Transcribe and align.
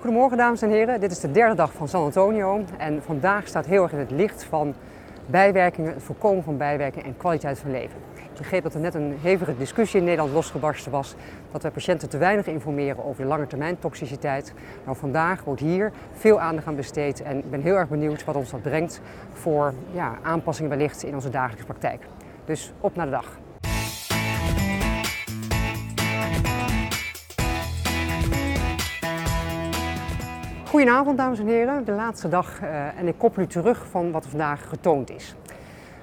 Goedemorgen 0.00 0.36
dames 0.36 0.62
en 0.62 0.70
heren, 0.70 1.00
dit 1.00 1.10
is 1.10 1.20
de 1.20 1.30
derde 1.30 1.54
dag 1.54 1.72
van 1.72 1.88
San 1.88 2.04
Antonio 2.04 2.64
en 2.78 3.02
vandaag 3.02 3.46
staat 3.46 3.66
heel 3.66 3.82
erg 3.82 3.92
in 3.92 3.98
het 3.98 4.10
licht 4.10 4.44
van 4.44 4.74
bijwerkingen, 5.26 5.92
het 5.94 6.02
voorkomen 6.02 6.42
van 6.44 6.56
bijwerkingen 6.56 7.06
en 7.06 7.16
kwaliteit 7.16 7.58
van 7.58 7.70
leven. 7.70 7.98
Ik 8.16 8.36
begreep 8.36 8.62
dat 8.62 8.74
er 8.74 8.80
net 8.80 8.94
een 8.94 9.18
hevige 9.22 9.56
discussie 9.56 9.98
in 9.98 10.04
Nederland 10.04 10.32
losgebarsten 10.32 10.92
was 10.92 11.14
dat 11.52 11.62
wij 11.62 11.70
patiënten 11.70 12.08
te 12.08 12.18
weinig 12.18 12.46
informeren 12.46 13.04
over 13.04 13.22
de 13.22 13.28
lange 13.28 13.46
termijn 13.46 13.78
toxiciteit. 13.78 14.54
Nou, 14.84 14.96
vandaag 14.96 15.44
wordt 15.44 15.60
hier 15.60 15.92
veel 16.12 16.40
aandacht 16.40 16.66
aan 16.66 16.76
besteed 16.76 17.22
en 17.22 17.38
ik 17.38 17.50
ben 17.50 17.62
heel 17.62 17.76
erg 17.76 17.88
benieuwd 17.88 18.24
wat 18.24 18.36
ons 18.36 18.50
dat 18.50 18.62
brengt 18.62 19.00
voor 19.32 19.74
ja, 19.92 20.18
aanpassingen 20.22 20.70
wellicht 20.70 21.02
in 21.02 21.14
onze 21.14 21.30
dagelijkse 21.30 21.66
praktijk. 21.66 22.02
Dus 22.44 22.72
op 22.80 22.96
naar 22.96 23.06
de 23.06 23.12
dag. 23.12 23.38
Goedenavond 30.70 31.18
dames 31.18 31.38
en 31.38 31.46
heren, 31.46 31.84
de 31.84 31.92
laatste 31.92 32.28
dag 32.28 32.60
uh, 32.62 32.98
en 32.98 33.08
ik 33.08 33.14
koppel 33.18 33.42
u 33.42 33.46
terug 33.46 33.86
van 33.86 34.10
wat 34.10 34.24
er 34.24 34.30
vandaag 34.30 34.68
getoond 34.68 35.10
is. 35.10 35.34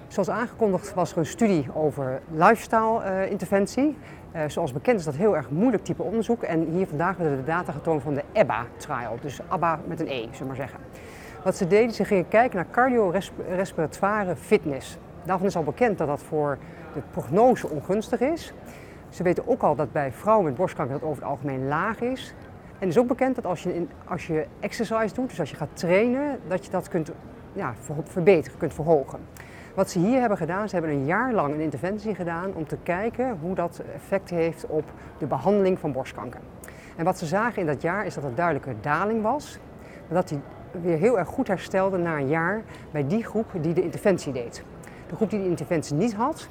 Zoals 0.07 0.29
aangekondigd 0.29 0.93
was 0.93 1.11
er 1.11 1.17
een 1.17 1.25
studie 1.25 1.67
over 1.73 2.21
lifestyle 2.31 3.01
uh, 3.03 3.31
interventie. 3.31 3.97
Uh, 4.35 4.41
zoals 4.47 4.73
bekend 4.73 4.99
is 4.99 5.05
dat 5.05 5.15
heel 5.15 5.35
erg 5.35 5.49
moeilijk 5.49 5.83
type 5.83 6.03
onderzoek 6.03 6.43
en 6.43 6.65
hier 6.71 6.87
vandaag 6.87 7.17
werden 7.17 7.37
de 7.37 7.43
data 7.43 7.71
getoond 7.71 8.01
van 8.01 8.13
de 8.13 8.23
EBBA-trial, 8.31 9.17
dus 9.21 9.39
ABBA 9.47 9.79
met 9.85 9.99
een 9.99 10.07
E, 10.07 10.21
zullen 10.21 10.39
we 10.39 10.45
maar 10.45 10.55
zeggen. 10.55 10.79
Wat 11.43 11.55
ze 11.55 11.67
deden, 11.67 11.93
ze 11.93 12.05
gingen 12.05 12.27
kijken 12.27 12.55
naar 12.55 12.67
cardiorespiratoire 12.71 14.35
fitness. 14.35 14.97
Daarvan 15.23 15.47
is 15.47 15.55
al 15.55 15.63
bekend 15.63 15.97
dat 15.97 16.07
dat 16.07 16.23
voor 16.23 16.57
de 16.93 17.01
prognose 17.11 17.69
ongunstig 17.69 18.19
is. 18.19 18.53
Ze 19.09 19.23
weten 19.23 19.47
ook 19.47 19.61
al 19.61 19.75
dat 19.75 19.91
bij 19.91 20.11
vrouwen 20.11 20.45
met 20.45 20.55
borstkanker 20.55 20.99
dat 20.99 21.09
over 21.09 21.21
het 21.21 21.31
algemeen 21.31 21.67
laag 21.67 22.01
is. 22.01 22.33
En 22.79 22.87
het 22.87 22.89
is 22.89 22.97
ook 22.97 23.07
bekend 23.07 23.35
dat 23.35 23.45
als 23.45 23.63
je, 23.63 23.75
in, 23.75 23.89
als 24.07 24.27
je 24.27 24.45
exercise 24.59 25.15
doet, 25.15 25.29
dus 25.29 25.39
als 25.39 25.49
je 25.49 25.55
gaat 25.55 25.69
trainen, 25.73 26.39
dat 26.47 26.65
je 26.65 26.71
dat 26.71 26.87
kunt 26.87 27.11
ja, 27.53 27.73
verbeteren, 28.03 28.57
kunt 28.57 28.73
verhogen. 28.73 29.19
Wat 29.73 29.89
ze 29.89 29.99
hier 29.99 30.19
hebben 30.19 30.37
gedaan, 30.37 30.69
ze 30.69 30.75
hebben 30.75 30.93
een 30.93 31.05
jaar 31.05 31.33
lang 31.33 31.53
een 31.53 31.59
interventie 31.59 32.15
gedaan 32.15 32.53
om 32.53 32.67
te 32.67 32.77
kijken 32.83 33.37
hoe 33.41 33.55
dat 33.55 33.81
effect 33.95 34.29
heeft 34.29 34.65
op 34.65 34.83
de 35.17 35.25
behandeling 35.25 35.79
van 35.79 35.91
borstkanker. 35.91 36.39
En 36.95 37.05
wat 37.05 37.17
ze 37.17 37.25
zagen 37.25 37.61
in 37.61 37.67
dat 37.67 37.81
jaar 37.81 38.05
is 38.05 38.13
dat 38.13 38.23
er 38.23 38.35
duidelijke 38.35 38.75
daling 38.81 39.21
was, 39.21 39.59
maar 40.07 40.17
dat 40.17 40.27
die 40.27 40.39
weer 40.81 40.97
heel 40.97 41.19
erg 41.19 41.27
goed 41.27 41.47
herstelde 41.47 41.97
na 41.97 42.17
een 42.17 42.27
jaar 42.27 42.61
bij 42.91 43.07
die 43.07 43.23
groep 43.23 43.51
die 43.61 43.73
de 43.73 43.83
interventie 43.83 44.33
deed. 44.33 44.63
De 45.07 45.15
groep 45.15 45.29
die 45.29 45.39
de 45.39 45.49
interventie 45.49 45.95
niet 45.95 46.13
had, 46.13 46.47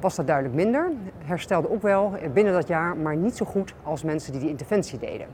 was 0.00 0.14
dat 0.14 0.26
duidelijk 0.26 0.56
minder. 0.56 0.90
Herstelde 1.24 1.70
ook 1.70 1.82
wel 1.82 2.12
binnen 2.32 2.52
dat 2.52 2.68
jaar, 2.68 2.96
maar 2.96 3.16
niet 3.16 3.36
zo 3.36 3.46
goed 3.46 3.74
als 3.82 4.02
mensen 4.02 4.32
die 4.32 4.40
die 4.40 4.50
interventie 4.50 4.98
deden. 4.98 5.26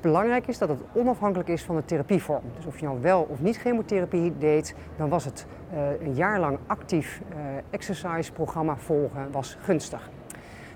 Belangrijk 0.00 0.46
is 0.46 0.58
dat 0.58 0.68
het 0.68 0.80
onafhankelijk 0.92 1.48
is 1.48 1.62
van 1.62 1.76
de 1.76 1.84
therapievorm. 1.84 2.42
Dus 2.56 2.66
of 2.66 2.78
je 2.78 2.84
nou 2.84 3.00
wel 3.00 3.26
of 3.30 3.40
niet 3.40 3.56
chemotherapie 3.56 4.38
deed, 4.38 4.74
dan 4.96 5.08
was 5.08 5.24
het 5.24 5.46
uh, 5.72 6.00
een 6.00 6.14
jaar 6.14 6.40
lang 6.40 6.58
actief 6.66 7.20
uh, 7.30 7.36
exercise 7.70 8.32
programma 8.32 8.76
volgen 8.76 9.30
was 9.30 9.56
gunstig. 9.60 10.10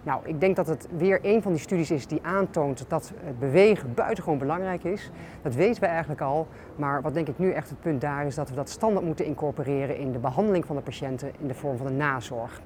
Nou, 0.03 0.21
ik 0.25 0.41
denk 0.41 0.57
dat 0.57 0.67
het 0.67 0.89
weer 0.97 1.19
een 1.23 1.43
van 1.43 1.53
die 1.53 1.61
studies 1.61 1.91
is 1.91 2.07
die 2.07 2.21
aantoont 2.23 2.85
dat 2.89 3.13
het 3.17 3.39
bewegen 3.39 3.95
buitengewoon 3.95 4.39
belangrijk 4.39 4.85
is. 4.85 5.11
Dat 5.43 5.55
weten 5.55 5.81
we 5.81 5.87
eigenlijk 5.87 6.21
al, 6.21 6.47
maar 6.77 7.03
wat 7.03 7.15
denk 7.15 7.29
ik 7.29 7.39
nu 7.39 7.53
echt 7.53 7.69
het 7.69 7.81
punt 7.81 8.01
daar 8.01 8.27
is 8.27 8.35
dat 8.35 8.49
we 8.49 8.55
dat 8.55 8.69
standaard 8.69 9.05
moeten 9.05 9.25
incorporeren 9.25 9.97
in 9.97 10.13
de 10.13 10.19
behandeling 10.19 10.65
van 10.67 10.77
de 10.77 10.83
patiënten 10.83 11.33
in 11.39 11.47
de 11.47 11.55
vorm 11.55 11.77
van 11.77 11.87
de 11.87 11.93
nazorg. 11.93 12.61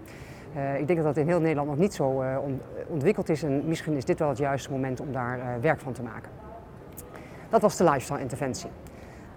Uh, 0.56 0.78
ik 0.78 0.86
denk 0.86 0.98
dat 1.02 1.14
dat 1.14 1.16
in 1.16 1.28
heel 1.28 1.40
Nederland 1.40 1.68
nog 1.68 1.78
niet 1.78 1.94
zo 1.94 2.22
uh, 2.22 2.38
ontwikkeld 2.88 3.28
is 3.28 3.42
en 3.42 3.62
misschien 3.66 3.96
is 3.96 4.04
dit 4.04 4.18
wel 4.18 4.28
het 4.28 4.38
juiste 4.38 4.70
moment 4.70 5.00
om 5.00 5.12
daar 5.12 5.60
werk 5.60 5.80
van 5.80 5.92
te 5.92 6.02
maken. 6.02 6.30
Dat 7.48 7.62
was 7.62 7.76
de 7.76 7.84
lifestyle 7.84 8.20
interventie. 8.20 8.70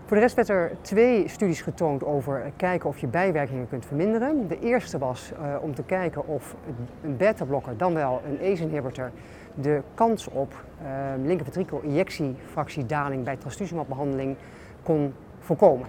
Voor 0.09 0.17
de 0.17 0.23
rest 0.23 0.35
werd 0.35 0.49
er 0.49 0.71
twee 0.81 1.27
studies 1.27 1.61
getoond 1.61 2.03
over 2.03 2.51
kijken 2.55 2.89
of 2.89 2.97
je 2.97 3.07
bijwerkingen 3.07 3.67
kunt 3.67 3.85
verminderen. 3.85 4.47
De 4.47 4.59
eerste 4.59 4.97
was 4.97 5.31
uh, 5.31 5.55
om 5.61 5.75
te 5.75 5.83
kijken 5.83 6.27
of 6.27 6.55
een 7.03 7.17
beta-blokker, 7.17 7.77
dan 7.77 7.93
wel 7.93 8.21
een 8.25 8.51
ACE-inhibitor, 8.51 9.11
de 9.53 9.81
kans 9.93 10.27
op 10.27 10.53
uh, 10.83 10.87
linkerventrikel-injectiefractiedaling 11.25 13.23
bij 13.23 13.37
trastuzumab-behandeling 13.37 14.35
kon 14.83 15.13
voorkomen. 15.39 15.87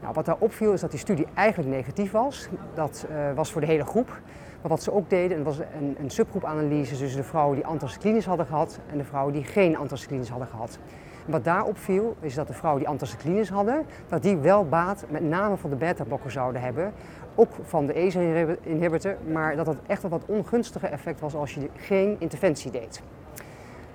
Nou, 0.00 0.14
wat 0.14 0.24
daar 0.24 0.36
opviel 0.38 0.72
is 0.72 0.80
dat 0.80 0.90
die 0.90 1.00
studie 1.00 1.26
eigenlijk 1.34 1.70
negatief 1.70 2.10
was. 2.10 2.48
Dat 2.74 3.06
uh, 3.10 3.32
was 3.34 3.52
voor 3.52 3.60
de 3.60 3.66
hele 3.66 3.84
groep. 3.84 4.20
Maar 4.60 4.70
wat 4.70 4.82
ze 4.82 4.92
ook 4.92 5.10
deden, 5.10 5.42
was 5.42 5.58
een, 5.58 5.96
een 5.98 6.10
subgroepanalyse 6.10 6.96
tussen 6.96 7.20
de 7.20 7.26
vrouwen 7.26 7.56
die 7.56 7.66
anthracyclines 7.66 8.26
hadden 8.26 8.46
gehad 8.46 8.78
en 8.90 8.98
de 8.98 9.04
vrouwen 9.04 9.32
die 9.32 9.44
geen 9.44 9.76
anthracyclines 9.76 10.28
hadden 10.28 10.48
gehad. 10.48 10.78
Wat 11.26 11.44
daar 11.44 11.64
opviel 11.64 12.16
is 12.20 12.34
dat 12.34 12.46
de 12.46 12.52
vrouwen 12.52 12.82
die 12.82 12.90
anthracyclines 12.90 13.48
hadden, 13.48 13.86
dat 14.08 14.22
die 14.22 14.36
wel 14.36 14.68
baat 14.68 15.04
met 15.08 15.22
name 15.22 15.56
van 15.56 15.70
de 15.70 15.76
beta-blokker 15.76 16.30
zouden 16.30 16.62
hebben. 16.62 16.92
Ook 17.34 17.50
van 17.62 17.86
de 17.86 17.94
ACE-inhibitor, 17.94 19.16
maar 19.32 19.56
dat 19.56 19.66
het 19.66 19.78
echt 19.86 20.02
een 20.02 20.10
wat 20.10 20.24
ongunstige 20.26 20.86
effect 20.86 21.20
was 21.20 21.34
als 21.34 21.54
je 21.54 21.68
geen 21.76 22.16
interventie 22.18 22.70
deed. 22.70 23.02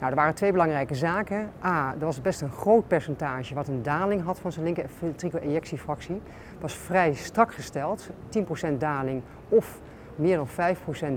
Nou, 0.02 0.14
er 0.14 0.20
waren 0.20 0.36
twee 0.36 0.52
belangrijke 0.52 0.96
zaken. 0.96 1.52
A, 1.66 1.94
er 2.00 2.06
was 2.06 2.22
best 2.22 2.42
een 2.42 2.52
groot 2.52 2.88
percentage 2.88 3.54
wat 3.54 3.68
een 3.68 3.84
daling 3.84 4.24
had 4.24 4.40
van 4.40 4.52
zijn 4.52 4.66
linker 4.66 5.42
injectiefractie. 5.42 6.22
was 6.60 6.74
vrij 6.74 7.14
strak 7.14 7.54
gesteld, 7.54 8.10
10% 8.70 8.78
daling 8.78 9.22
of 9.50 9.82
meer 10.22 10.38
dan 10.38 10.48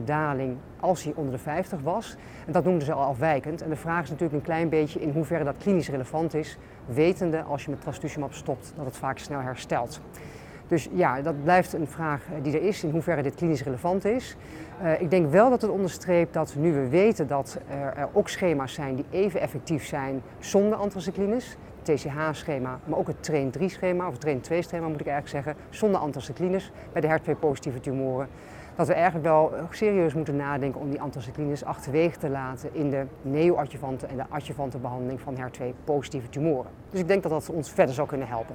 5% 0.01 0.05
daling 0.05 0.57
als 0.81 1.05
hij 1.05 1.13
onder 1.17 1.33
de 1.33 1.39
50 1.39 1.81
was. 1.81 2.17
En 2.47 2.53
dat 2.53 2.65
noemden 2.65 2.85
ze 2.85 2.93
al 2.93 3.05
afwijkend. 3.05 3.63
En 3.63 3.69
de 3.69 3.77
vraag 3.77 4.03
is 4.03 4.11
natuurlijk 4.11 4.39
een 4.39 4.45
klein 4.45 4.69
beetje 4.69 5.01
in 5.01 5.11
hoeverre 5.11 5.45
dat 5.45 5.57
klinisch 5.59 5.89
relevant 5.89 6.35
is, 6.35 6.59
wetende 6.87 7.43
als 7.43 7.65
je 7.65 7.71
met 7.71 7.81
trastuzumab 7.81 8.33
stopt 8.33 8.73
dat 8.77 8.85
het 8.85 8.97
vaak 8.97 9.19
snel 9.19 9.41
herstelt. 9.41 10.01
Dus 10.67 10.89
ja, 10.93 11.23
dat 11.23 11.43
blijft 11.43 11.73
een 11.73 11.87
vraag 11.87 12.23
die 12.43 12.59
er 12.59 12.63
is, 12.63 12.85
in 12.85 12.91
hoeverre 12.91 13.23
dit 13.23 13.35
klinisch 13.35 13.63
relevant 13.63 14.05
is. 14.05 14.37
Uh, 14.83 15.01
ik 15.01 15.11
denk 15.11 15.31
wel 15.31 15.51
dat 15.51 15.63
het 15.63 15.71
onderstreept 15.71 16.33
dat 16.33 16.55
nu 16.59 16.73
we 16.73 16.89
weten 16.89 17.27
dat 17.27 17.59
er, 17.69 18.09
ook 18.13 18.29
schema's 18.29 18.73
zijn 18.75 18.95
die 18.95 19.05
even 19.11 19.41
effectief 19.41 19.87
zijn 19.87 20.23
zonder 20.39 20.79
anthracyclines, 20.79 21.57
TCH-schema, 21.83 22.79
maar 22.85 22.99
ook 22.99 23.07
het 23.07 23.23
TRAIN 23.23 23.53
3-schema, 23.59 24.07
of 24.07 24.13
het 24.13 24.21
TRAIN 24.21 24.41
2-schema 24.41 24.89
moet 24.89 25.01
ik 25.01 25.07
eigenlijk 25.07 25.45
zeggen, 25.45 25.65
zonder 25.71 26.01
anthracyclines 26.01 26.71
bij 26.93 27.01
de 27.01 27.09
HER2-positieve 27.09 27.81
tumoren 27.81 28.29
dat 28.77 28.87
we 28.87 28.93
eigenlijk 28.93 29.25
wel 29.25 29.53
serieus 29.71 30.15
moeten 30.15 30.37
nadenken 30.37 30.81
om 30.81 30.91
die 30.91 31.01
anthracyclines 31.01 31.65
achterwege 31.65 32.19
te 32.19 32.29
laten 32.29 32.75
in 32.75 32.91
de 32.91 33.05
neoadjuvante 33.23 34.07
en 34.07 34.17
de 34.17 34.25
adjuvante 34.29 34.79
behandeling 34.79 35.21
van 35.21 35.37
HER2-positieve 35.37 36.29
tumoren. 36.29 36.71
Dus 36.91 37.01
ik 37.01 37.09
denk 37.09 37.23
dat 37.23 37.33
dat 37.33 37.51
ons 37.51 37.71
verder 37.71 37.95
zou 37.95 38.09
kunnen 38.09 38.29
helpen. 38.29 38.55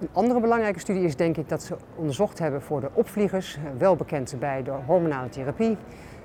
Een 0.00 0.08
andere 0.12 0.40
belangrijke 0.40 0.78
studie 0.78 1.04
is 1.04 1.16
denk 1.16 1.36
ik 1.36 1.48
dat 1.48 1.62
ze 1.62 1.76
onderzocht 1.94 2.38
hebben 2.38 2.62
voor 2.62 2.80
de 2.80 2.90
opvliegers, 2.92 3.58
wel 3.78 3.96
bekend 3.96 4.34
bij 4.38 4.62
de 4.62 4.70
hormonale 4.70 5.28
therapie. 5.28 5.76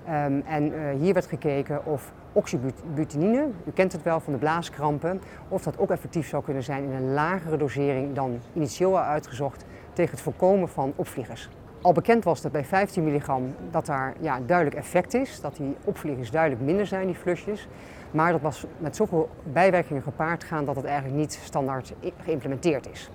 Um, 0.10 0.44
en 0.46 0.74
uh, 0.74 0.80
hier 1.00 1.14
werd 1.14 1.26
gekeken 1.26 1.86
of 1.86 2.14
oxybutinine, 2.32 3.48
u 3.66 3.72
kent 3.74 3.92
het 3.92 4.04
wel 4.04 4.20
van 4.20 4.34
de 4.34 4.40
blaaskrampen, 4.40 5.22
of 5.48 5.64
dat 5.64 5.78
ook 5.78 5.92
effectief 5.92 6.28
zou 6.28 6.44
kunnen 6.44 6.64
zijn 6.64 6.84
in 6.84 6.92
een 6.92 7.14
lagere 7.14 7.58
dosering 7.58 8.16
dan 8.16 8.40
initieel 8.54 9.00
uitgezocht 9.00 9.66
tegen 9.94 10.12
het 10.12 10.22
voorkomen 10.22 10.70
van 10.70 10.94
opvliegers. 10.96 11.50
Al 11.84 11.94
bekend 11.94 12.24
was 12.24 12.42
dat 12.42 12.52
bij 12.52 12.66
15 12.66 13.04
milligram 13.04 13.56
dat 13.72 13.86
daar 13.86 14.14
ja, 14.20 14.40
duidelijk 14.46 14.78
effect 14.78 15.14
is, 15.14 15.42
dat 15.42 15.56
die 15.56 15.76
opvliegers 15.84 16.32
duidelijk 16.32 16.62
minder 16.62 16.88
zijn, 16.88 17.06
die 17.06 17.16
flusjes. 17.16 17.68
Maar 18.12 18.32
dat 18.32 18.42
was 18.42 18.66
met 18.78 18.96
zoveel 18.96 19.30
bijwerkingen 19.44 20.02
gepaard 20.02 20.44
gaan 20.44 20.66
dat 20.66 20.76
het 20.76 20.86
eigenlijk 20.86 21.18
niet 21.18 21.40
standaard 21.44 21.94
geïmplementeerd 22.24 22.90
is. 22.92 23.10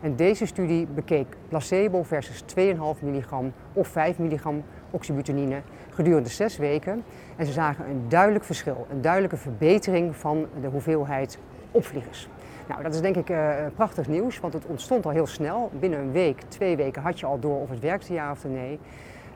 En 0.00 0.16
deze 0.16 0.46
studie 0.46 0.86
bekeek 0.86 1.26
placebo 1.48 2.02
versus 2.02 2.44
2,5 2.56 3.02
milligram 3.02 3.52
of 3.72 3.88
5 3.88 4.18
milligram 4.18 4.62
oxybutinine 4.90 5.60
gedurende 5.90 6.28
zes 6.28 6.56
weken. 6.56 7.04
En 7.36 7.46
ze 7.46 7.52
zagen 7.52 7.88
een 7.88 8.04
duidelijk 8.08 8.44
verschil, 8.44 8.86
een 8.90 9.00
duidelijke 9.00 9.36
verbetering 9.36 10.16
van 10.16 10.46
de 10.60 10.68
hoeveelheid 10.68 11.38
opvliegers. 11.70 12.28
Nou, 12.70 12.82
dat 12.82 12.94
is 12.94 13.00
denk 13.00 13.16
ik 13.16 13.30
uh, 13.30 13.54
prachtig 13.74 14.08
nieuws, 14.08 14.40
want 14.40 14.52
het 14.52 14.66
ontstond 14.66 15.04
al 15.04 15.10
heel 15.10 15.26
snel. 15.26 15.70
Binnen 15.80 15.98
een 15.98 16.12
week, 16.12 16.40
twee 16.48 16.76
weken 16.76 17.02
had 17.02 17.20
je 17.20 17.26
al 17.26 17.38
door 17.38 17.60
of 17.60 17.70
het 17.70 17.80
werkte 17.80 18.12
ja 18.12 18.30
of 18.30 18.44
nee. 18.44 18.78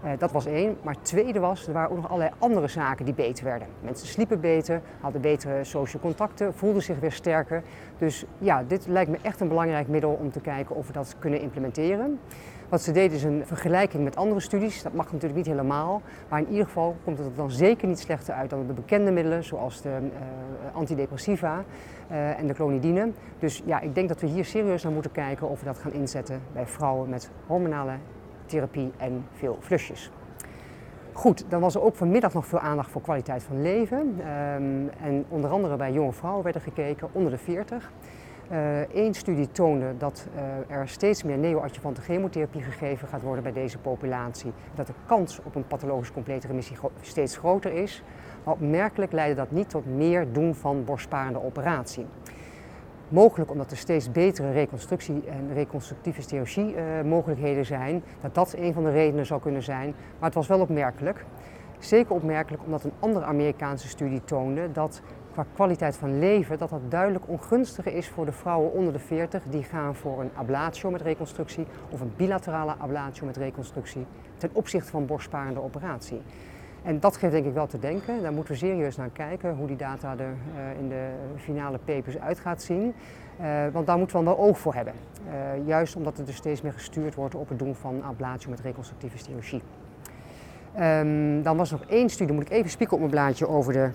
Uh, 0.05 0.11
dat 0.19 0.33
was 0.33 0.47
één. 0.47 0.77
Maar 0.83 0.95
het 0.95 1.05
tweede 1.05 1.41
was, 1.41 1.67
er 1.67 1.73
waren 1.73 1.91
ook 1.91 1.97
nog 1.97 2.09
allerlei 2.09 2.31
andere 2.39 2.69
zaken 2.69 3.05
die 3.05 3.15
beter 3.15 3.45
werden. 3.45 3.69
Mensen 3.81 4.07
sliepen 4.07 4.41
beter, 4.41 4.81
hadden 5.01 5.21
betere 5.21 5.65
sociale 5.65 6.01
contacten, 6.01 6.55
voelden 6.55 6.83
zich 6.83 6.99
weer 6.99 7.13
sterker. 7.13 7.63
Dus 7.99 8.25
ja, 8.39 8.65
dit 8.69 8.87
lijkt 8.87 9.11
me 9.11 9.19
echt 9.23 9.41
een 9.41 9.49
belangrijk 9.49 9.89
middel 9.89 10.11
om 10.11 10.31
te 10.31 10.41
kijken 10.41 10.77
of 10.77 10.87
we 10.87 10.93
dat 10.93 11.17
kunnen 11.19 11.41
implementeren. 11.41 12.19
Wat 12.75 12.83
ze 12.83 12.93
deden 12.93 13.17
is 13.17 13.23
een 13.23 13.43
vergelijking 13.47 14.05
met 14.05 14.17
andere 14.17 14.41
studies. 14.41 14.83
Dat 14.83 14.93
mag 14.93 15.05
natuurlijk 15.05 15.35
niet 15.35 15.47
helemaal. 15.47 16.03
Maar 16.29 16.41
in 16.41 16.49
ieder 16.49 16.65
geval 16.65 16.97
komt 17.05 17.19
het 17.19 17.27
er 17.27 17.35
dan 17.35 17.51
zeker 17.51 17.89
niet 17.89 17.99
slechter 17.99 18.35
uit 18.35 18.51
dan 18.51 18.67
de 18.67 18.73
bekende 18.73 19.11
middelen, 19.11 19.45
zoals 19.45 19.81
de 19.81 19.89
uh, 19.89 20.77
antidepressiva 20.77 21.65
uh, 22.11 22.39
en 22.39 22.47
de 22.47 22.55
clonidine. 22.55 23.11
Dus 23.39 23.63
ja, 23.65 23.81
ik 23.81 23.95
denk 23.95 24.09
dat 24.09 24.21
we 24.21 24.27
hier 24.27 24.45
serieus 24.45 24.83
naar 24.83 24.93
moeten 24.93 25.13
kijken 25.13 25.49
of 25.49 25.59
we 25.61 25.65
dat 25.65 25.79
gaan 25.79 25.93
inzetten 25.93 26.41
bij 26.53 26.67
vrouwen 26.67 27.09
met 27.09 27.31
hormonale 27.47 27.93
therapie 28.47 28.93
en 28.97 29.27
veel 29.33 29.59
flusjes. 29.61 30.11
Goed, 31.13 31.45
dan 31.49 31.61
was 31.61 31.75
er 31.75 31.83
ook 31.83 31.97
vanmiddag 31.97 32.33
nog 32.33 32.47
veel 32.47 32.61
aandacht 32.61 32.91
voor 32.91 33.03
kwaliteit 33.03 33.43
van 33.43 33.63
leven. 33.63 34.15
Ehm, 34.19 35.05
en 35.05 35.25
onder 35.29 35.51
andere 35.51 35.77
bij 35.77 35.93
jonge 35.93 36.13
vrouwen 36.13 36.45
werden 36.45 36.63
gekeken 36.63 37.09
onder 37.13 37.31
de 37.31 37.39
40. 37.39 37.91
Eén 38.51 39.07
uh, 39.07 39.13
studie 39.13 39.51
toonde 39.53 39.97
dat 39.99 40.27
uh, 40.37 40.77
er 40.77 40.89
steeds 40.89 41.23
meer 41.23 41.39
neoadjuvante 41.39 42.01
chemotherapie 42.01 42.63
gegeven 42.63 43.09
gaat 43.09 43.23
worden 43.23 43.43
bij 43.43 43.53
deze 43.53 43.79
populatie. 43.79 44.53
Dat 44.75 44.87
de 44.87 44.93
kans 45.07 45.41
op 45.45 45.55
een 45.55 45.67
pathologisch 45.67 46.13
complete 46.13 46.47
remissie 46.47 46.77
steeds 47.01 47.37
groter 47.37 47.73
is. 47.73 48.03
Maar 48.45 48.55
opmerkelijk 48.55 49.13
leidde 49.13 49.35
dat 49.35 49.51
niet 49.51 49.71
tot 49.71 49.87
meer 49.87 50.33
doen 50.33 50.55
van 50.55 50.85
borstsparende 50.85 51.45
operatie. 51.45 52.07
Mogelijk 53.09 53.51
omdat 53.51 53.71
er 53.71 53.77
steeds 53.77 54.11
betere 54.11 54.53
reconstructie 54.53 55.23
en 55.29 55.55
reconstructieve 55.55 56.23
chirurgie 56.23 56.75
uh, 56.75 56.83
mogelijkheden 57.05 57.67
zijn, 57.67 58.03
dat 58.21 58.35
dat 58.35 58.55
een 58.59 58.73
van 58.73 58.85
de 58.85 58.91
redenen 58.91 59.27
zou 59.27 59.41
kunnen 59.41 59.63
zijn. 59.63 59.95
Maar 60.19 60.29
het 60.29 60.35
was 60.35 60.47
wel 60.47 60.61
opmerkelijk. 60.61 61.25
Zeker 61.79 62.15
opmerkelijk 62.15 62.63
omdat 62.65 62.85
een 62.85 62.93
andere 62.99 63.25
Amerikaanse 63.25 63.89
studie 63.89 64.25
toonde 64.25 64.73
dat 64.73 65.03
qua 65.35 65.45
kwaliteit 65.55 65.97
van 65.97 66.19
leven 66.19 66.59
dat 66.59 66.71
dat 66.71 66.81
duidelijk 66.89 67.25
ongunstiger 67.29 67.95
is 67.95 68.09
voor 68.09 68.25
de 68.25 68.33
vrouwen 68.33 68.73
onder 68.73 68.93
de 68.93 68.99
40 68.99 69.43
die 69.51 69.63
gaan 69.63 69.95
voor 69.95 70.21
een 70.21 70.31
ablatio 70.35 70.91
met 70.91 71.01
reconstructie 71.01 71.67
of 71.91 72.01
een 72.01 72.13
bilaterale 72.17 72.75
ablatio 72.79 73.27
met 73.27 73.37
reconstructie 73.37 74.07
ten 74.37 74.51
opzichte 74.53 74.91
van 74.91 75.07
borstsparende 75.07 75.63
operatie. 75.63 76.23
En 76.83 77.01
dat 77.01 77.17
geeft 77.17 77.33
denk 77.33 77.47
ik 77.47 77.53
wel 77.53 77.67
te 77.67 77.79
denken. 77.79 78.23
Daar 78.23 78.33
moeten 78.33 78.53
we 78.53 78.59
serieus 78.59 78.97
naar 78.97 79.11
kijken 79.13 79.55
hoe 79.55 79.67
die 79.67 79.77
data 79.77 80.15
er 80.19 80.35
uh, 80.57 80.79
in 80.79 80.89
de 80.89 81.09
finale 81.37 81.79
papers 81.85 82.19
uit 82.19 82.39
gaat 82.39 82.63
zien. 82.63 82.95
Uh, 83.41 83.47
want 83.73 83.87
daar 83.87 83.99
moeten 83.99 84.19
we 84.19 84.25
wel 84.25 84.39
oog 84.39 84.59
voor 84.59 84.75
hebben. 84.75 84.95
Uh, 85.27 85.67
juist 85.67 85.97
omdat 85.97 86.19
er 86.19 86.25
dus 86.25 86.37
steeds 86.37 86.63
meer 86.63 86.73
gestuurd 86.73 87.15
wordt 87.15 87.35
op 87.35 87.49
het 87.49 87.59
doen 87.59 87.75
van 87.75 88.03
ablatio 88.03 88.51
met 88.51 88.61
reconstructieve 88.61 89.17
chirurgie. 89.17 89.63
Um, 90.81 91.43
dan 91.43 91.57
was 91.57 91.73
er 91.73 91.79
nog 91.79 91.89
één 91.89 92.09
studie, 92.09 92.35
moet 92.35 92.47
ik 92.47 92.53
even 92.53 92.71
spieken 92.71 92.95
op 92.95 92.99
mijn 92.99 93.11
blaadje 93.11 93.49
over 93.49 93.73
de 93.73 93.91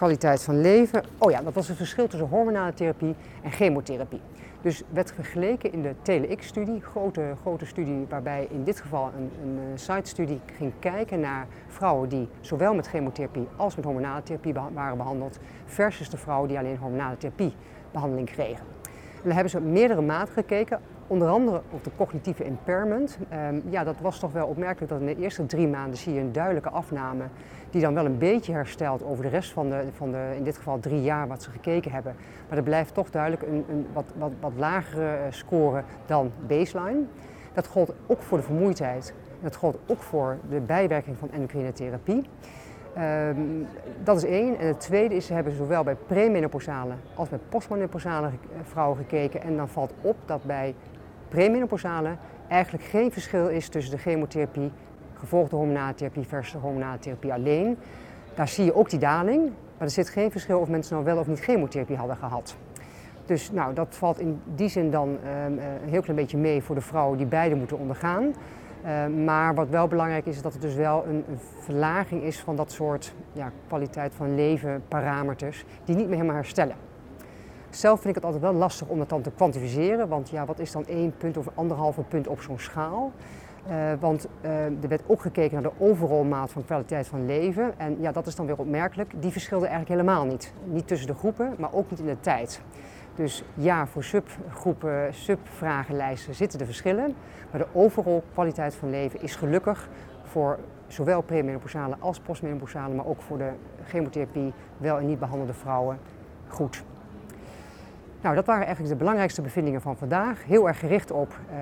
kwaliteit 0.00 0.42
van 0.42 0.60
leven. 0.60 1.02
Oh 1.18 1.30
ja, 1.30 1.42
dat 1.42 1.54
was 1.54 1.68
het 1.68 1.76
verschil 1.76 2.06
tussen 2.06 2.28
hormonale 2.28 2.74
therapie 2.74 3.14
en 3.42 3.50
chemotherapie. 3.50 4.20
Dus 4.62 4.82
werd 4.90 5.12
vergeleken 5.12 5.72
in 5.72 5.82
de 5.82 5.94
TeleX-studie, 6.02 6.80
grote, 6.80 7.34
grote 7.40 7.66
studie 7.66 8.06
waarbij 8.08 8.46
in 8.50 8.64
dit 8.64 8.80
geval 8.80 9.10
een, 9.16 9.30
een 9.42 9.78
site-studie 9.78 10.40
ging 10.56 10.72
kijken 10.78 11.20
naar 11.20 11.46
vrouwen 11.68 12.08
die 12.08 12.28
zowel 12.40 12.74
met 12.74 12.86
chemotherapie 12.88 13.48
als 13.56 13.76
met 13.76 13.84
hormonale 13.84 14.22
therapie 14.22 14.54
waren 14.72 14.96
behandeld, 14.96 15.38
versus 15.64 16.10
de 16.10 16.16
vrouwen 16.16 16.48
die 16.48 16.58
alleen 16.58 16.76
hormonale 16.76 17.16
therapie 17.16 17.54
behandeling 17.92 18.30
kregen. 18.30 18.64
En 19.14 19.22
dan 19.22 19.32
hebben 19.32 19.50
ze 19.50 19.60
meerdere 19.60 20.02
maten 20.02 20.32
gekeken, 20.32 20.80
onder 21.10 21.28
andere 21.28 21.60
op 21.70 21.84
de 21.84 21.90
cognitieve 21.96 22.44
impairment. 22.44 23.18
Um, 23.48 23.62
ja, 23.68 23.84
dat 23.84 24.00
was 24.00 24.18
toch 24.18 24.32
wel 24.32 24.46
opmerkelijk 24.46 24.90
dat 24.90 25.00
in 25.00 25.06
de 25.06 25.16
eerste 25.16 25.46
drie 25.46 25.68
maanden 25.68 25.98
zie 25.98 26.14
je 26.14 26.20
een 26.20 26.32
duidelijke 26.32 26.70
afname 26.70 27.24
die 27.70 27.80
dan 27.80 27.94
wel 27.94 28.04
een 28.04 28.18
beetje 28.18 28.52
herstelt 28.52 29.04
over 29.04 29.22
de 29.22 29.30
rest 29.30 29.52
van 29.52 29.68
de, 29.68 29.84
van 29.92 30.10
de 30.10 30.32
in 30.36 30.44
dit 30.44 30.56
geval 30.56 30.78
drie 30.78 31.02
jaar 31.02 31.28
wat 31.28 31.42
ze 31.42 31.50
gekeken 31.50 31.90
hebben. 31.90 32.14
Maar 32.48 32.58
er 32.58 32.64
blijft 32.64 32.94
toch 32.94 33.10
duidelijk 33.10 33.42
een, 33.42 33.64
een 33.68 33.86
wat, 33.92 34.04
wat, 34.16 34.32
wat 34.40 34.52
lagere 34.56 35.16
score 35.30 35.82
dan 36.06 36.32
baseline. 36.46 37.02
Dat 37.52 37.66
gold 37.66 37.92
ook 38.06 38.22
voor 38.22 38.38
de 38.38 38.44
vermoeidheid. 38.44 39.14
Dat 39.42 39.56
gold 39.56 39.78
ook 39.86 40.02
voor 40.02 40.36
de 40.48 40.60
bijwerking 40.60 41.18
van 41.18 41.30
endocrine 41.30 41.72
therapie. 41.72 42.24
Um, 42.98 43.66
dat 44.04 44.16
is 44.16 44.24
één. 44.24 44.58
En 44.58 44.66
het 44.66 44.80
tweede 44.80 45.14
is, 45.14 45.26
ze 45.26 45.32
hebben 45.32 45.52
zowel 45.52 45.82
bij 45.82 45.96
premenopausale 46.06 46.92
als 47.14 47.28
bij 47.28 47.38
postmenopausale 47.48 48.30
vrouwen 48.62 48.96
gekeken. 48.96 49.42
En 49.42 49.56
dan 49.56 49.68
valt 49.68 49.92
op 50.00 50.16
dat 50.24 50.44
bij 50.44 50.74
premenopausale 51.30 52.16
eigenlijk 52.48 52.84
geen 52.84 53.12
verschil 53.12 53.48
is 53.48 53.68
tussen 53.68 53.92
de 53.92 53.98
chemotherapie, 53.98 54.70
gevolgde 55.14 55.56
hormonale 55.56 55.94
therapie 55.94 56.26
versus 56.26 56.52
de 56.52 56.58
hormonale 56.58 56.98
therapie 56.98 57.32
alleen. 57.32 57.76
Daar 58.34 58.48
zie 58.48 58.64
je 58.64 58.74
ook 58.74 58.90
die 58.90 58.98
daling, 58.98 59.42
maar 59.44 59.86
er 59.86 59.90
zit 59.90 60.08
geen 60.08 60.30
verschil 60.30 60.58
of 60.58 60.68
mensen 60.68 60.94
nou 60.94 61.06
wel 61.06 61.18
of 61.18 61.26
niet 61.26 61.40
chemotherapie 61.40 61.96
hadden 61.96 62.16
gehad. 62.16 62.56
Dus 63.24 63.52
nou, 63.52 63.74
dat 63.74 63.96
valt 63.96 64.18
in 64.18 64.40
die 64.54 64.68
zin 64.68 64.90
dan 64.90 65.08
um, 65.08 65.18
een 65.84 65.88
heel 65.88 66.00
klein 66.00 66.16
beetje 66.16 66.36
mee 66.36 66.62
voor 66.62 66.74
de 66.74 66.80
vrouwen 66.80 67.18
die 67.18 67.26
beide 67.26 67.54
moeten 67.54 67.78
ondergaan. 67.78 68.34
Uh, 68.84 69.06
maar 69.24 69.54
wat 69.54 69.68
wel 69.68 69.88
belangrijk 69.88 70.26
is, 70.26 70.36
is 70.36 70.42
dat 70.42 70.52
het 70.52 70.62
dus 70.62 70.74
wel 70.74 71.04
een, 71.06 71.24
een 71.28 71.38
verlaging 71.60 72.22
is 72.22 72.40
van 72.40 72.56
dat 72.56 72.72
soort 72.72 73.14
ja, 73.32 73.52
kwaliteit 73.66 74.14
van 74.14 74.34
leven 74.34 74.82
parameters 74.88 75.64
die 75.84 75.96
niet 75.96 76.06
meer 76.06 76.14
helemaal 76.14 76.36
herstellen. 76.36 76.76
Zelf 77.70 78.00
vind 78.00 78.08
ik 78.08 78.14
het 78.14 78.24
altijd 78.24 78.42
wel 78.42 78.60
lastig 78.60 78.88
om 78.88 78.98
dat 78.98 79.08
dan 79.08 79.22
te 79.22 79.30
kwantificeren, 79.30 80.08
want 80.08 80.30
ja, 80.30 80.44
wat 80.44 80.58
is 80.58 80.72
dan 80.72 80.86
één 80.86 81.14
punt 81.18 81.36
of 81.36 81.48
anderhalve 81.54 82.02
punt 82.02 82.26
op 82.26 82.40
zo'n 82.40 82.58
schaal? 82.58 83.12
Uh, 83.68 83.92
want 84.00 84.28
uh, 84.42 84.64
er 84.64 84.88
werd 84.88 85.02
ook 85.06 85.20
gekeken 85.20 85.52
naar 85.52 85.72
de 85.72 85.84
overall 85.84 86.24
maat 86.24 86.50
van 86.50 86.64
kwaliteit 86.64 87.06
van 87.06 87.26
leven. 87.26 87.78
En 87.78 87.96
ja, 88.00 88.12
dat 88.12 88.26
is 88.26 88.34
dan 88.34 88.46
weer 88.46 88.58
opmerkelijk. 88.58 89.12
Die 89.20 89.30
verschilde 89.30 89.66
eigenlijk 89.66 90.00
helemaal 90.00 90.24
niet. 90.24 90.52
Niet 90.64 90.86
tussen 90.86 91.06
de 91.06 91.14
groepen, 91.14 91.54
maar 91.58 91.72
ook 91.72 91.90
niet 91.90 91.98
in 91.98 92.06
de 92.06 92.20
tijd. 92.20 92.60
Dus 93.14 93.44
ja, 93.54 93.86
voor 93.86 94.04
subgroepen, 94.04 95.14
subvragenlijsten 95.14 96.34
zitten 96.34 96.60
er 96.60 96.66
verschillen. 96.66 97.14
Maar 97.50 97.60
de 97.60 97.66
overal 97.72 98.22
kwaliteit 98.32 98.74
van 98.74 98.90
leven 98.90 99.22
is 99.22 99.36
gelukkig 99.36 99.88
voor 100.22 100.58
zowel 100.86 101.20
premenopausale 101.20 101.96
als 101.98 102.20
postmenopausale, 102.20 102.94
maar 102.94 103.06
ook 103.06 103.22
voor 103.22 103.38
de 103.38 103.50
chemotherapie 103.84 104.52
wel 104.76 104.98
en 104.98 105.06
niet 105.06 105.18
behandelde 105.18 105.52
vrouwen 105.52 105.98
goed. 106.48 106.84
Nou, 108.22 108.34
dat 108.34 108.46
waren 108.46 108.64
eigenlijk 108.64 108.92
de 108.92 108.98
belangrijkste 108.98 109.42
bevindingen 109.42 109.80
van 109.80 109.96
vandaag. 109.96 110.44
Heel 110.44 110.68
erg 110.68 110.78
gericht 110.78 111.10
op 111.10 111.28
uh, 111.28 111.56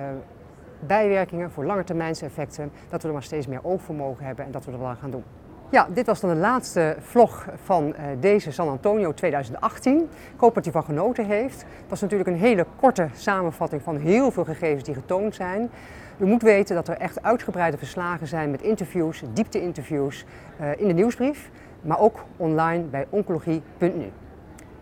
bijwerkingen 0.79 1.51
voor 1.51 1.65
langetermijnseffecten, 1.65 2.71
dat 2.89 3.01
we 3.01 3.07
er 3.07 3.13
maar 3.13 3.23
steeds 3.23 3.47
meer 3.47 3.59
oog 3.63 3.81
voor 3.81 3.95
mogen 3.95 4.25
hebben 4.25 4.45
en 4.45 4.51
dat 4.51 4.65
we 4.65 4.71
er 4.71 4.79
wel 4.79 4.87
aan 4.87 4.97
gaan 4.97 5.11
doen. 5.11 5.23
Ja, 5.71 5.87
dit 5.93 6.05
was 6.05 6.19
dan 6.19 6.29
de 6.29 6.35
laatste 6.35 6.95
vlog 6.99 7.47
van 7.63 7.87
uh, 7.87 7.93
deze 8.19 8.51
San 8.51 8.69
Antonio 8.69 9.13
2018. 9.13 9.97
Ik 10.33 10.39
hoop 10.39 10.55
dat 10.55 10.65
u 10.65 10.71
van 10.71 10.83
genoten 10.83 11.25
heeft. 11.25 11.61
Het 11.61 11.89
was 11.89 12.01
natuurlijk 12.01 12.29
een 12.29 12.35
hele 12.35 12.65
korte 12.75 13.07
samenvatting 13.13 13.81
van 13.81 13.97
heel 13.97 14.31
veel 14.31 14.45
gegevens 14.45 14.83
die 14.83 14.93
getoond 14.93 15.35
zijn. 15.35 15.69
U 16.17 16.25
moet 16.25 16.41
weten 16.41 16.75
dat 16.75 16.87
er 16.87 16.97
echt 16.97 17.23
uitgebreide 17.23 17.77
verslagen 17.77 18.27
zijn 18.27 18.51
met 18.51 18.61
interviews, 18.61 19.23
diepte-interviews 19.33 20.25
uh, 20.61 20.67
in 20.77 20.87
de 20.87 20.93
nieuwsbrief, 20.93 21.49
maar 21.81 21.99
ook 21.99 22.25
online 22.37 22.83
bij 22.83 23.05
oncologie.nu. 23.09 24.11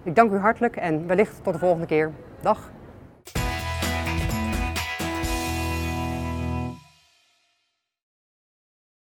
Ik 0.07 0.15
dank 0.15 0.31
u 0.31 0.37
hartelijk 0.37 0.75
en 0.75 1.07
wellicht 1.07 1.43
tot 1.43 1.53
de 1.53 1.59
volgende 1.59 1.85
keer. 1.85 2.11
Dag! 2.41 2.71